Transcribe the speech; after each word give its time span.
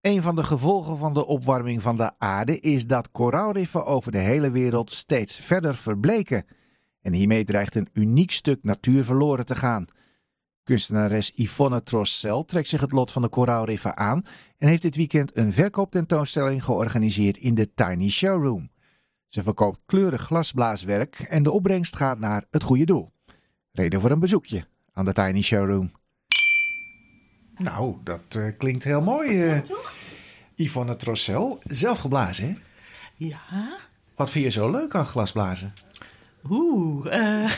Een 0.00 0.22
van 0.22 0.36
de 0.36 0.42
gevolgen 0.42 0.98
van 0.98 1.14
de 1.14 1.26
opwarming 1.26 1.82
van 1.82 1.96
de 1.96 2.18
aarde 2.18 2.60
is 2.60 2.86
dat 2.86 3.10
koraalriffen 3.10 3.86
over 3.86 4.12
de 4.12 4.18
hele 4.18 4.50
wereld 4.50 4.90
steeds 4.90 5.36
verder 5.38 5.76
verbleken. 5.76 6.44
En 7.02 7.12
hiermee 7.12 7.44
dreigt 7.44 7.74
een 7.74 7.88
uniek 7.92 8.30
stuk 8.30 8.64
natuur 8.64 9.04
verloren 9.04 9.46
te 9.46 9.56
gaan. 9.56 9.86
Kunstenares 10.62 11.32
Yvonne 11.34 11.82
Trossel 11.82 12.44
trekt 12.44 12.68
zich 12.68 12.80
het 12.80 12.92
lot 12.92 13.12
van 13.12 13.22
de 13.22 13.28
koraalriffen 13.28 13.96
aan 13.96 14.24
en 14.58 14.68
heeft 14.68 14.82
dit 14.82 14.96
weekend 14.96 15.36
een 15.36 15.52
verkooptentoonstelling 15.52 16.64
georganiseerd 16.64 17.36
in 17.36 17.54
de 17.54 17.74
Tiny 17.74 18.08
Showroom. 18.08 18.70
Ze 19.28 19.42
verkoopt 19.42 19.80
kleurig 19.86 20.22
glasblaaswerk 20.22 21.18
en 21.18 21.42
de 21.42 21.50
opbrengst 21.50 21.96
gaat 21.96 22.18
naar 22.18 22.44
het 22.50 22.62
goede 22.62 22.84
doel. 22.84 23.12
Reden 23.72 24.00
voor 24.00 24.10
een 24.10 24.18
bezoekje 24.18 24.66
aan 24.92 25.04
de 25.04 25.12
Tiny 25.12 25.42
Showroom. 25.42 25.99
Nou, 27.62 27.94
dat 28.04 28.20
uh, 28.36 28.44
klinkt 28.58 28.84
heel 28.84 29.00
mooi. 29.00 29.54
Uh, 29.54 29.60
Yvonne 30.54 30.96
Trossel, 30.96 31.58
zelf 31.64 31.98
geblazen, 31.98 32.48
hè? 32.48 32.54
Ja. 33.16 33.78
Wat 34.14 34.30
vind 34.30 34.44
je 34.44 34.50
zo 34.50 34.70
leuk 34.70 34.94
aan 34.94 35.06
glasblazen? 35.06 35.72
Oeh, 36.50 37.06
uh, 37.06 37.50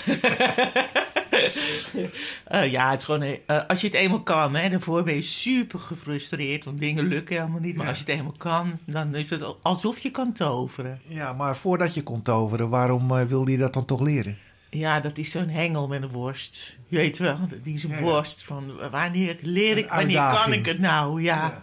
ja, 2.72 2.90
het 2.90 2.98
is 2.98 3.04
gewoon, 3.04 3.38
als 3.68 3.80
je 3.80 3.86
het 3.86 3.96
eenmaal 3.96 4.22
kan, 4.22 4.54
hè, 4.54 4.68
daarvoor 4.68 5.02
ben 5.02 5.14
je 5.14 5.22
super 5.22 5.78
gefrustreerd, 5.78 6.64
want 6.64 6.78
dingen 6.78 7.04
lukken 7.04 7.36
helemaal 7.36 7.60
niet. 7.60 7.74
Maar 7.74 7.84
ja. 7.84 7.90
als 7.90 7.98
je 7.98 8.04
het 8.04 8.14
eenmaal 8.14 8.34
kan, 8.38 8.78
dan 8.86 9.14
is 9.14 9.30
het 9.30 9.62
alsof 9.62 9.98
je 9.98 10.10
kan 10.10 10.32
toveren. 10.32 11.00
Ja, 11.06 11.32
maar 11.32 11.56
voordat 11.56 11.94
je 11.94 12.02
kon 12.02 12.22
toveren, 12.22 12.68
waarom 12.68 13.26
wilde 13.26 13.50
je 13.50 13.58
dat 13.58 13.74
dan 13.74 13.84
toch 13.84 14.00
leren? 14.00 14.38
Ja, 14.74 15.00
dat 15.00 15.18
is 15.18 15.30
zo'n 15.30 15.48
hengel 15.48 15.88
met 15.88 16.02
een 16.02 16.08
worst. 16.08 16.76
Je 16.88 16.96
weet 16.96 17.18
wel, 17.18 17.38
die 17.62 17.74
is 17.74 17.84
een 17.84 17.90
ja, 17.90 17.96
ja. 17.96 18.02
worst 18.02 18.42
van 18.42 18.90
wanneer 18.90 19.38
leer 19.40 19.76
ik, 19.76 19.88
wanneer 19.88 20.30
kan 20.34 20.52
ik 20.52 20.66
het 20.66 20.78
nou? 20.78 21.22
Ja. 21.22 21.36
ja. 21.36 21.62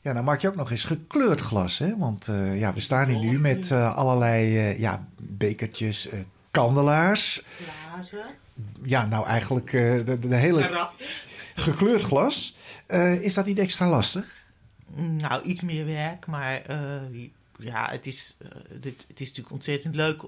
Ja, 0.00 0.12
dan 0.12 0.24
maak 0.24 0.40
je 0.40 0.48
ook 0.48 0.56
nog 0.56 0.70
eens 0.70 0.84
gekleurd 0.84 1.40
glas, 1.40 1.78
hè? 1.78 1.96
Want 1.96 2.28
uh, 2.28 2.58
ja, 2.58 2.74
we 2.74 2.80
staan 2.80 3.08
hier 3.08 3.18
nu 3.18 3.38
met 3.38 3.70
uh, 3.70 3.96
allerlei 3.96 4.56
uh, 4.56 4.78
ja, 4.78 5.06
bekertjes, 5.16 6.08
kandelaars. 6.50 7.42
Glazen. 7.90 8.24
Ja, 8.82 9.06
nou 9.06 9.26
eigenlijk 9.26 9.70
de, 9.70 10.18
de, 10.20 10.34
hele 10.34 10.88
gekleurd 11.54 12.02
glas. 12.02 12.56
is 13.20 13.34
dat 13.34 13.46
niet 13.46 13.58
extra 13.58 13.88
lastig? 13.88 14.24
Nou, 14.94 15.42
iets 15.42 15.62
meer 15.62 15.86
werk, 15.86 16.26
maar 16.26 16.62
ja, 17.58 17.90
het 17.90 18.06
is, 18.06 18.36
dit, 18.80 19.04
het 19.08 19.20
is 19.20 19.26
natuurlijk 19.26 19.54
ontzettend 19.54 19.94
leuk 19.94 20.22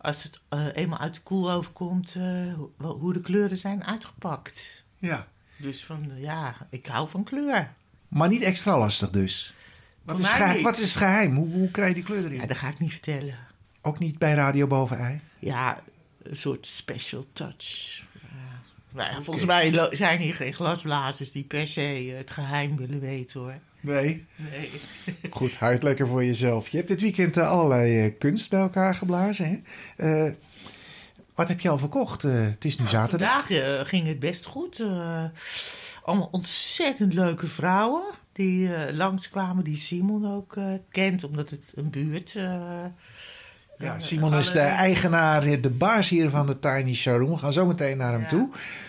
als 0.00 0.22
het 0.22 0.40
uh, 0.50 0.66
eenmaal 0.74 0.98
uit 0.98 1.14
de 1.14 1.20
koeloven 1.20 1.72
komt, 1.72 2.14
uh, 2.14 2.54
hoe 2.76 3.12
de 3.12 3.20
kleuren 3.20 3.56
zijn 3.56 3.84
uitgepakt. 3.84 4.84
Ja. 4.98 5.26
Dus 5.56 5.84
van, 5.84 6.10
ja, 6.16 6.56
ik 6.70 6.86
hou 6.86 7.08
van 7.08 7.24
kleur. 7.24 7.72
Maar 8.08 8.28
niet 8.28 8.42
extra 8.42 8.78
lastig 8.78 9.10
dus? 9.10 9.54
Wat, 10.02 10.18
is, 10.18 10.30
geheim, 10.30 10.62
wat 10.62 10.78
is 10.78 10.94
het 10.94 11.02
geheim? 11.02 11.34
Hoe, 11.34 11.48
hoe 11.48 11.70
krijg 11.70 11.88
je 11.88 11.94
die 11.94 12.04
kleur 12.04 12.24
erin? 12.24 12.40
Ja, 12.40 12.46
dat 12.46 12.56
ga 12.56 12.68
ik 12.68 12.78
niet 12.78 12.90
vertellen. 12.90 13.38
Ook 13.82 13.98
niet 13.98 14.18
bij 14.18 14.34
Radio 14.34 14.66
Boven 14.66 14.98
Ei? 14.98 15.20
Ja, 15.38 15.82
een 16.22 16.36
soort 16.36 16.66
special 16.66 17.24
touch. 17.32 18.02
Okay. 18.92 19.22
Volgens 19.22 19.46
mij 19.46 19.88
zijn 19.90 20.20
hier 20.20 20.34
geen 20.34 20.52
glasblazers 20.52 21.32
die 21.32 21.44
per 21.44 21.66
se 21.66 22.14
het 22.16 22.30
geheim 22.30 22.76
willen 22.76 23.00
weten 23.00 23.40
hoor. 23.40 23.58
Nee. 23.80 24.26
Nee. 24.36 24.70
Goed, 25.30 25.56
houd 25.56 25.82
lekker 25.82 26.08
voor 26.08 26.24
jezelf. 26.24 26.68
Je 26.68 26.76
hebt 26.76 26.88
dit 26.88 27.00
weekend 27.00 27.38
uh, 27.38 27.48
allerlei 27.48 28.06
uh, 28.06 28.12
kunst 28.18 28.50
bij 28.50 28.60
elkaar 28.60 28.94
geblazen. 28.94 29.62
Hè? 29.96 30.24
Uh, 30.26 30.32
wat 31.34 31.48
heb 31.48 31.60
je 31.60 31.68
al 31.68 31.78
verkocht? 31.78 32.22
het 32.22 32.64
is 32.64 32.76
nu 32.76 32.84
nou, 32.84 32.96
zaterdag. 32.96 33.46
Vandaag 33.46 33.88
ging 33.88 34.06
het 34.06 34.18
best 34.18 34.44
goed. 34.44 34.80
allemaal 36.04 36.28
ontzettend 36.30 37.14
leuke 37.14 37.46
vrouwen 37.46 38.02
die 38.32 38.92
langskwamen, 38.92 39.64
die 39.64 39.76
Simon 39.76 40.34
ook 40.34 40.56
kent, 40.90 41.24
omdat 41.24 41.50
het 41.50 41.72
een 41.74 41.90
buurt 41.90 42.36
ja, 43.80 43.98
Simon 43.98 44.34
is 44.34 44.50
de 44.50 44.60
eigenaar, 44.60 45.60
de 45.60 45.70
baas 45.70 46.08
hier 46.08 46.30
van 46.30 46.46
de 46.46 46.58
Tiny 46.58 46.94
Showroom. 46.94 47.30
We 47.30 47.36
gaan 47.36 47.52
zo 47.52 47.66
meteen 47.66 47.96
naar 47.96 48.12
hem 48.12 48.20
ja. 48.20 48.26
toe. 48.26 48.48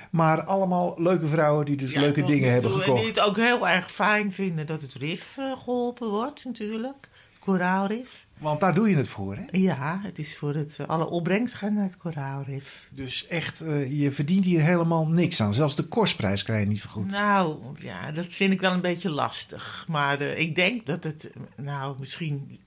Maar 0.10 0.44
allemaal 0.44 0.96
leuke 0.98 1.28
vrouwen 1.28 1.66
die 1.66 1.76
dus 1.76 1.92
ja, 1.92 2.00
leuke 2.00 2.24
dingen 2.24 2.52
hebben 2.52 2.72
gekocht. 2.72 2.88
En 2.88 2.96
die 2.96 3.06
het 3.06 3.20
ook 3.20 3.38
heel 3.38 3.68
erg 3.68 3.92
fijn 3.92 4.32
vinden 4.32 4.66
dat 4.66 4.82
het 4.82 4.94
RIF 4.94 5.36
uh, 5.40 5.52
geholpen 5.58 6.10
wordt 6.10 6.46
natuurlijk. 6.46 7.10
Het 7.32 7.40
koraalrif. 7.40 8.26
Want 8.38 8.60
daar 8.60 8.74
doe 8.74 8.90
je 8.90 8.96
het 8.96 9.08
voor, 9.08 9.36
hè? 9.36 9.44
Ja, 9.52 10.00
het 10.04 10.20
is 10.20 10.38
voor 10.38 10.54
het, 10.54 10.78
uh, 10.82 10.88
alle 10.88 11.10
opbrengst 11.10 11.56
gaan 11.56 11.74
naar 11.74 11.84
het 11.84 11.98
koraalrif. 11.98 12.90
Dus 12.92 13.28
echt, 13.28 13.62
uh, 13.62 14.02
je 14.02 14.12
verdient 14.12 14.46
hier 14.46 14.62
helemaal 14.62 15.08
niks 15.08 15.42
aan. 15.42 15.54
Zelfs 15.54 15.76
de 15.76 15.84
kostprijs 15.84 16.44
krijg 16.44 16.62
je 16.62 16.68
niet 16.68 16.82
vergoed. 16.82 17.12
Nou, 17.12 17.58
ja, 17.80 18.12
dat 18.12 18.26
vind 18.26 18.54
ik 18.54 18.62
wel 18.62 18.72
een 18.72 18.82
beetje 18.82 19.10
lastig. 19.10 19.86
Maar 19.88 20.22
ik 20.22 20.56
denk 20.56 20.86
dat 20.86 21.04
het, 21.04 21.32
nou, 21.56 21.96
misschien 22.00 22.60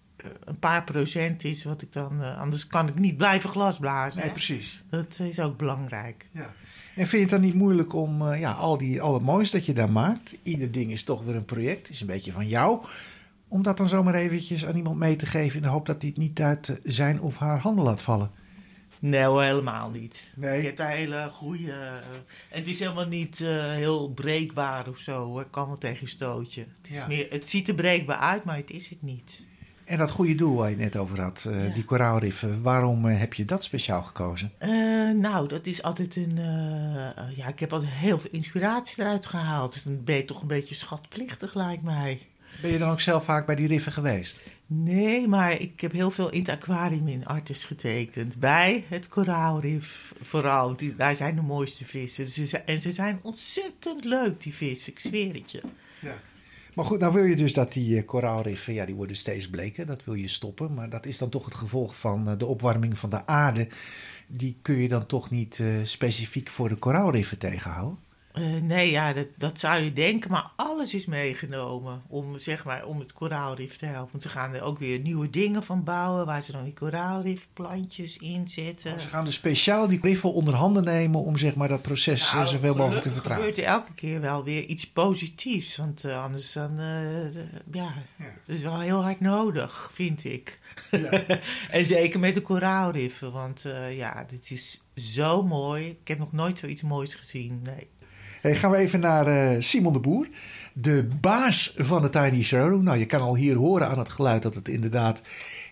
een 0.44 0.58
paar 0.58 0.84
procent 0.84 1.44
is 1.44 1.64
wat 1.64 1.82
ik 1.82 1.92
dan. 1.92 2.20
Uh, 2.20 2.40
anders 2.40 2.66
kan 2.66 2.88
ik 2.88 2.98
niet 2.98 3.16
blijven 3.16 3.50
glasblazen. 3.50 4.20
Nee, 4.20 4.30
precies. 4.30 4.82
Dat 4.90 5.18
is 5.22 5.40
ook 5.40 5.56
belangrijk. 5.56 6.28
Ja. 6.32 6.52
En 6.96 7.06
vind 7.06 7.10
je 7.10 7.18
het 7.18 7.30
dan 7.30 7.40
niet 7.40 7.54
moeilijk 7.54 7.92
om 7.92 8.22
uh, 8.22 8.40
ja, 8.40 8.52
al, 8.52 8.78
die, 8.78 9.02
al 9.02 9.14
het 9.14 9.22
moois 9.22 9.50
dat 9.50 9.66
je 9.66 9.72
daar 9.72 9.90
maakt? 9.90 10.36
Ieder 10.42 10.72
ding 10.72 10.90
is 10.90 11.04
toch 11.04 11.24
weer 11.24 11.34
een 11.36 11.44
project, 11.44 11.90
is 11.90 12.00
een 12.00 12.06
beetje 12.06 12.32
van 12.32 12.48
jou. 12.48 12.84
Om 13.48 13.62
dat 13.62 13.76
dan 13.76 13.88
zomaar 13.88 14.14
eventjes 14.14 14.66
aan 14.66 14.76
iemand 14.76 14.98
mee 14.98 15.16
te 15.16 15.26
geven 15.26 15.56
in 15.56 15.62
de 15.62 15.68
hoop 15.68 15.86
dat 15.86 16.00
hij 16.00 16.10
het 16.10 16.18
niet 16.18 16.40
uit 16.40 16.80
zijn 16.84 17.20
of 17.20 17.36
haar 17.36 17.58
handen 17.58 17.84
laat 17.84 18.02
vallen. 18.02 18.30
Nee, 18.98 19.30
helemaal 19.30 19.90
niet. 19.90 20.32
Nee. 20.36 20.58
Je 20.58 20.64
hebt 20.64 20.76
daar 20.76 20.90
hele 20.90 21.28
goede. 21.32 21.62
Uh, 21.66 21.92
en 22.50 22.58
het 22.58 22.66
is 22.66 22.78
helemaal 22.78 23.06
niet 23.06 23.40
uh, 23.40 23.64
heel 23.64 24.10
breekbaar 24.10 24.88
of 24.88 24.98
zo. 24.98 25.40
Ik 25.40 25.46
kan 25.50 25.66
wel 25.66 25.78
tegen 25.78 25.98
je 26.00 26.06
stootje. 26.06 26.60
Het, 26.60 26.90
is 26.90 26.96
Ja. 26.96 27.06
meer, 27.06 27.26
het 27.30 27.48
ziet 27.48 27.68
er 27.68 27.74
breekbaar 27.74 28.16
uit, 28.16 28.44
maar 28.44 28.56
het 28.56 28.70
is 28.70 28.88
het 28.88 29.02
niet. 29.02 29.44
En 29.84 29.98
dat 29.98 30.10
goede 30.10 30.34
doel 30.34 30.56
waar 30.56 30.68
je 30.70 30.74
het 30.74 30.84
net 30.84 30.96
over 30.96 31.20
had, 31.20 31.44
uh, 31.48 31.66
Ja. 31.68 31.74
die 31.74 31.84
koraalriffen, 31.84 32.62
waarom 32.62 33.06
uh, 33.06 33.18
heb 33.18 33.34
je 33.34 33.44
dat 33.44 33.64
speciaal 33.64 34.02
gekozen? 34.02 34.52
Eh, 34.58 34.70
nou, 35.10 35.48
dat 35.48 35.66
is 35.66 35.82
altijd 35.82 36.16
een. 36.16 36.38
eh, 36.38 37.36
ja, 37.36 37.48
ik 37.48 37.58
heb 37.60 37.72
altijd 37.72 37.90
heel 37.92 38.18
veel 38.18 38.30
inspiratie 38.32 39.02
eruit 39.02 39.26
gehaald. 39.26 39.72
Dus 39.72 39.82
dan 39.82 40.04
ben 40.04 40.16
je 40.16 40.24
toch 40.24 40.40
een 40.42 40.46
beetje 40.48 40.74
schatplichtig, 40.74 41.54
lijkt 41.54 41.82
mij. 41.82 42.20
Ben 42.62 42.70
je 42.70 42.78
dan 42.78 42.90
ook 42.90 43.00
zelf 43.00 43.24
vaak 43.24 43.46
bij 43.46 43.54
die 43.54 43.66
riffen 43.66 43.92
geweest? 43.92 44.40
Nee, 44.66 45.28
maar 45.28 45.60
ik 45.60 45.80
heb 45.80 45.92
heel 45.92 46.10
veel 46.10 46.30
in 46.30 46.40
het 46.40 46.48
aquarium 46.48 47.08
in 47.08 47.26
Artis 47.26 47.64
getekend. 47.64 48.38
Bij 48.38 48.84
het 48.88 49.08
koraalrif 49.08 50.14
vooral. 50.22 50.66
want 50.66 50.78
Die, 50.78 50.96
daar 50.96 51.16
zijn 51.16 51.34
de 51.34 51.42
mooiste 51.42 51.84
vissen. 51.84 52.26
Ze 52.28 52.58
en 52.58 52.80
ze 52.80 52.92
zijn 52.92 53.18
ontzettend 53.22 54.04
leuk, 54.04 54.42
die 54.42 54.54
vissen. 54.54 54.92
Ik 54.92 54.98
zweer 55.00 55.34
het 55.34 55.50
je. 55.50 55.60
Ja. 56.00 56.14
Maar 56.74 56.84
goed, 56.84 57.00
nou 57.00 57.12
wil 57.12 57.24
je 57.24 57.36
dus 57.36 57.52
dat 57.52 57.72
die 57.72 57.96
uh, 57.96 58.06
koraalriffen, 58.06 58.74
ja, 58.74 58.86
die 58.86 58.94
worden 58.94 59.16
steeds 59.16 59.50
bleker. 59.50 59.86
Dat 59.86 60.04
wil 60.04 60.14
je 60.14 60.28
stoppen. 60.28 60.74
Maar 60.74 60.90
dat 60.90 61.06
is 61.06 61.18
dan 61.18 61.28
toch 61.28 61.44
het 61.44 61.54
gevolg 61.54 61.96
van 61.96 62.28
uh, 62.28 62.38
de 62.38 62.46
opwarming 62.46 62.98
van 62.98 63.10
de 63.10 63.26
aarde. 63.26 63.68
Die 64.26 64.56
kun 64.62 64.76
je 64.76 64.88
dan 64.88 65.06
toch 65.06 65.30
niet 65.30 65.58
uh, 65.58 65.68
specifiek 65.82 66.50
voor 66.50 66.68
de 66.68 66.76
koraalriffen 66.76 67.38
tegenhouden? 67.38 67.98
Uh, 68.38 68.62
nee, 68.62 68.90
ja, 68.90 69.12
dat, 69.12 69.26
dat 69.36 69.58
zou 69.58 69.82
je 69.82 69.92
denken, 69.92 70.30
maar 70.30 70.50
alles 70.56 70.94
is 70.94 71.06
meegenomen 71.06 72.02
om, 72.08 72.38
zeg 72.38 72.64
maar, 72.64 72.84
om 72.86 72.98
het 72.98 73.12
koraalrif 73.12 73.76
te 73.76 73.86
helpen. 73.86 74.10
Want 74.10 74.22
ze 74.22 74.28
gaan 74.28 74.54
er 74.54 74.62
ook 74.62 74.78
weer 74.78 74.98
nieuwe 74.98 75.30
dingen 75.30 75.62
van 75.62 75.84
bouwen, 75.84 76.26
waar 76.26 76.42
ze 76.42 76.52
dan 76.52 76.64
die 76.64 76.72
koraalrifplantjes 76.72 78.16
in 78.18 78.48
zetten. 78.48 78.92
Oh, 78.92 78.98
ze 78.98 79.08
gaan 79.08 79.24
dus 79.24 79.34
speciaal 79.34 79.88
die 79.88 79.98
riffen 80.02 80.32
onder 80.32 80.54
handen 80.54 80.84
nemen 80.84 81.20
om 81.20 81.36
zeg 81.36 81.54
maar, 81.54 81.68
dat 81.68 81.82
proces 81.82 82.32
Nou, 82.32 82.44
uh, 82.44 82.50
zoveel 82.50 82.74
mogelijk 82.74 83.02
te 83.02 83.10
vertragen. 83.10 83.36
gebeurt 83.44 83.58
er 83.58 83.64
elke 83.64 83.92
keer 83.94 84.20
wel 84.20 84.44
weer 84.44 84.64
iets 84.64 84.90
positiefs, 84.90 85.76
want 85.76 86.04
uh, 86.04 86.22
anders 86.24 86.52
dan, 86.52 86.80
uh, 86.80 87.34
ja, 87.72 87.92
Ja. 88.16 88.24
dat 88.46 88.56
is 88.56 88.62
wel 88.62 88.80
heel 88.80 89.02
hard 89.02 89.20
nodig, 89.20 89.90
vind 89.92 90.24
ik. 90.24 90.58
Ja. 90.90 91.10
en 91.70 91.86
zeker 91.86 92.20
met 92.20 92.34
de 92.34 92.40
koraalriffen, 92.40 93.32
want 93.32 93.64
ja, 93.90 94.26
dit 94.30 94.50
is 94.50 94.80
zo 94.96 95.42
mooi. 95.42 95.88
Ik 95.88 96.08
heb 96.08 96.18
nog 96.18 96.32
nooit 96.32 96.58
zoiets 96.58 96.82
moois 96.82 97.14
gezien, 97.14 97.60
nee. 97.62 97.88
Hey, 98.44 98.54
gaan 98.54 98.70
we 98.70 98.76
even 98.76 99.00
naar 99.00 99.28
uh, 99.28 99.60
Simon 99.60 99.92
de 99.92 100.00
Boer, 100.00 100.28
de 100.72 101.08
baas 101.20 101.74
van 101.76 102.02
de 102.02 102.10
Tiny 102.10 102.42
Showroom. 102.42 102.82
Nou, 102.82 102.98
je 102.98 103.06
kan 103.06 103.20
al 103.20 103.36
hier 103.36 103.56
horen 103.56 103.88
aan 103.88 103.98
het 103.98 104.08
geluid 104.08 104.42
dat 104.42 104.54
het 104.54 104.68
inderdaad 104.68 105.22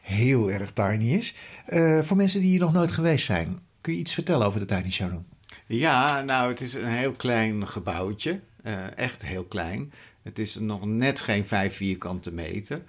heel 0.02 0.50
erg 0.50 0.72
tiny 0.72 1.12
is. 1.12 1.36
Uh, 1.68 2.02
voor 2.02 2.16
mensen 2.16 2.40
die 2.40 2.50
hier 2.50 2.60
nog 2.60 2.72
nooit 2.72 2.90
geweest 2.90 3.24
zijn, 3.24 3.58
kun 3.80 3.92
je 3.92 3.98
iets 3.98 4.14
vertellen 4.14 4.46
over 4.46 4.60
de 4.60 4.66
Tiny 4.66 4.90
Showroom? 4.90 5.26
Ja, 5.66 6.22
nou, 6.22 6.48
het 6.48 6.60
is 6.60 6.74
een 6.74 6.88
heel 6.88 7.12
klein 7.12 7.68
gebouwtje. 7.68 8.40
Uh, 8.64 8.72
echt 8.96 9.24
heel 9.24 9.44
klein. 9.44 9.90
Het 10.22 10.38
is 10.38 10.54
nog 10.56 10.86
net 10.86 11.20
geen 11.20 11.46
vijf 11.46 11.76
vierkante 11.76 12.32
meter. 12.32 12.82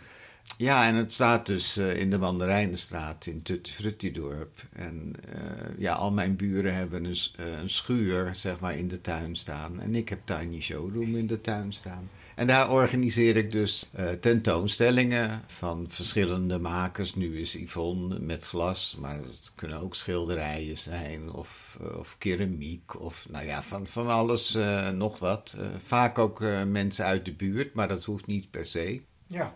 Ja, 0.57 0.87
en 0.87 0.95
het 0.95 1.13
staat 1.13 1.45
dus 1.45 1.77
uh, 1.77 1.99
in 1.99 2.09
de 2.09 2.17
Mandarijnenstraat 2.17 3.25
in 3.25 3.41
Tutti-Frutti-dorp. 3.41 4.63
En 4.73 5.15
uh, 5.35 5.41
ja, 5.77 5.93
al 5.93 6.11
mijn 6.11 6.35
buren 6.35 6.75
hebben 6.75 7.03
een, 7.03 7.17
uh, 7.39 7.57
een, 7.57 7.69
schuur, 7.69 8.35
zeg 8.35 8.59
maar, 8.59 8.77
in 8.77 8.87
de 8.87 9.01
tuin 9.01 9.35
staan. 9.35 9.81
En 9.81 9.95
ik 9.95 10.09
heb 10.09 10.19
Tiny 10.25 10.61
Showroom 10.61 11.15
in 11.15 11.27
de 11.27 11.41
tuin 11.41 11.73
staan. 11.73 12.09
En 12.35 12.47
daar 12.47 12.71
organiseer 12.71 13.35
ik 13.35 13.51
dus 13.51 13.89
tentoonstellingen 14.19 15.41
van 15.47 15.85
verschillende 15.89 16.59
makers. 16.59 17.15
Nu 17.15 17.39
is 17.39 17.53
Yvonne 17.53 18.19
met 18.19 18.45
glas, 18.45 18.97
maar 18.99 19.15
het 19.15 19.51
kunnen 19.55 19.81
ook 19.81 19.95
schilderijen 19.95 20.77
zijn 20.77 21.31
of, 21.31 21.79
of 21.97 22.15
keramiek 22.17 23.01
of 23.01 23.27
nou 23.29 23.45
ja, 23.45 23.63
van, 23.63 23.87
van 23.87 24.07
alles 24.07 24.57
nog 24.93 25.19
wat. 25.19 25.57
vaak 25.77 26.17
ook 26.17 26.43
mensen 26.67 27.05
uit 27.05 27.25
de 27.25 27.33
buurt, 27.33 27.73
maar 27.73 27.87
dat 27.87 28.03
hoeft 28.03 28.25
niet 28.25 28.51
per 28.51 28.65
se. 28.65 29.01
Ja. 29.27 29.55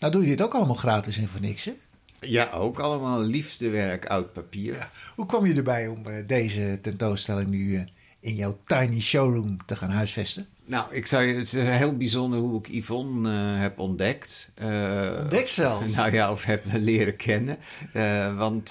Nou 0.00 0.12
doe 0.12 0.22
je 0.22 0.28
dit 0.28 0.42
ook 0.42 0.54
allemaal 0.54 0.74
gratis 0.74 1.18
en 1.18 1.28
voor 1.28 1.40
niks, 1.40 1.64
hè? 1.64 1.72
Ja, 2.20 2.50
ook 2.50 2.78
allemaal 2.78 3.20
liefdewerk, 3.20 4.06
oud 4.06 4.32
papier. 4.32 4.74
Ja. 4.74 4.90
Hoe 5.14 5.26
kom 5.26 5.46
je 5.46 5.54
erbij 5.54 5.86
om 5.86 6.02
deze 6.26 6.78
tentoonstelling 6.82 7.50
nu 7.50 7.84
in 8.20 8.34
jouw 8.34 8.58
tiny 8.64 9.00
showroom 9.00 9.56
te 9.66 9.76
gaan 9.76 9.90
huisvesten? 9.90 10.46
Nou, 10.64 10.94
ik 10.94 11.06
zou, 11.06 11.26
het 11.26 11.52
is 11.52 11.52
heel 11.52 11.96
bijzonder 11.96 12.38
hoe 12.38 12.58
ik 12.58 12.68
Yvonne 12.68 13.30
uh, 13.30 13.60
heb 13.60 13.78
ontdekt. 13.78 14.52
Uh, 14.62 15.18
ontdekt 15.20 15.48
zelfs? 15.48 15.92
Nou 15.96 16.12
ja, 16.12 16.32
of 16.32 16.44
heb 16.44 16.64
leren 16.72 17.16
kennen. 17.16 17.58
Uh, 17.94 18.36
want 18.36 18.70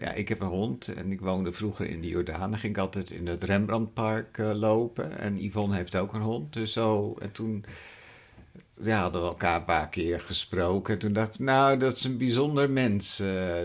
ja, 0.00 0.12
ik 0.12 0.28
heb 0.28 0.40
een 0.40 0.46
hond 0.46 0.94
en 0.94 1.12
ik 1.12 1.20
woonde 1.20 1.52
vroeger 1.52 1.86
in 1.86 2.00
de 2.00 2.08
Jordaan. 2.08 2.50
Dan 2.50 2.58
ging 2.58 2.76
ik 2.76 2.82
altijd 2.82 3.10
in 3.10 3.26
het 3.26 3.42
Rembrandtpark 3.42 4.38
lopen. 4.38 5.18
En 5.18 5.44
Yvonne 5.44 5.76
heeft 5.76 5.96
ook 5.96 6.12
een 6.14 6.20
hond. 6.20 6.52
Dus 6.52 6.72
zo, 6.72 7.16
en 7.20 7.32
toen 7.32 7.64
ja, 8.80 9.00
hadden 9.00 9.22
we 9.22 9.28
elkaar 9.28 9.56
een 9.56 9.64
paar 9.64 9.88
keer 9.88 10.20
gesproken. 10.20 10.98
Toen 10.98 11.12
dacht 11.12 11.34
ik, 11.34 11.40
nou, 11.40 11.76
dat 11.76 11.96
is 11.96 12.04
een 12.04 12.18
bijzonder 12.18 12.70
mens. 12.70 13.16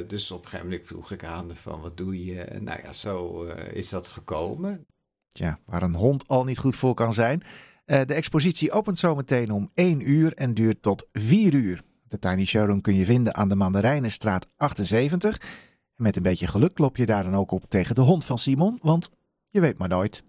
dus 0.08 0.32
op 0.32 0.42
een 0.42 0.48
gegeven 0.48 0.70
moment 0.70 0.88
vroeg 0.88 1.12
ik 1.12 1.24
aan 1.24 1.56
van, 1.56 1.82
wat 1.82 1.98
doe 1.98 2.26
je? 2.26 2.46
Nou 2.60 2.80
ja, 2.84 2.94
zo 2.94 3.44
is 3.74 3.90
dat 3.90 4.08
gekomen. 4.08 4.86
Tja, 5.32 5.60
waar 5.66 5.82
een 5.82 5.96
hond 5.96 6.28
al 6.28 6.44
niet 6.44 6.58
goed 6.58 6.76
voor 6.76 6.94
kan 6.94 7.14
zijn. 7.14 7.44
Uh, 7.90 8.02
de 8.06 8.14
expositie 8.14 8.72
opent 8.72 9.00
zometeen 9.00 9.52
om 9.52 9.72
1 9.74 10.10
uur 10.10 10.34
en 10.34 10.54
duurt 10.54 10.82
tot 10.82 11.08
4 11.14 11.54
uur. 11.54 11.84
De 12.08 12.20
Tiny 12.20 12.46
Showroom 12.46 12.82
kun 12.82 12.96
je 12.96 13.06
vinden 13.06 13.36
aan 13.36 13.50
de 13.50 13.56
Mandarijnenstraat 13.56 14.48
78. 14.58 15.38
En 15.38 15.48
met 15.96 16.16
een 16.16 16.24
beetje 16.24 16.48
geluk 16.48 16.74
klop 16.74 16.98
je 16.98 17.06
daar 17.06 17.24
dan 17.24 17.36
ook 17.36 17.52
op 17.52 17.70
tegen 17.70 17.96
de 17.96 18.02
hond 18.02 18.26
van 18.26 18.38
Simon, 18.38 18.80
want 18.82 19.12
je 19.50 19.60
weet 19.60 19.78
maar 19.78 19.88
nooit. 19.88 20.24